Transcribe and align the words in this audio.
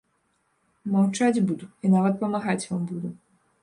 Маўчаць 0.95 1.43
буду 1.51 1.69
і 1.69 1.87
нават 1.95 2.13
памагаць 2.25 2.63
вам 2.69 2.83
буду. 2.95 3.19